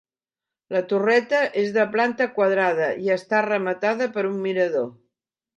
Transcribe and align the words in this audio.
La 0.75 0.79
torreta 0.93 1.41
és 1.65 1.69
de 1.75 1.85
planta 1.97 2.27
quadrada 2.39 2.89
i 3.05 3.15
està 3.19 3.45
rematada 3.51 4.11
per 4.17 4.29
un 4.35 4.45
mirador. 4.51 4.93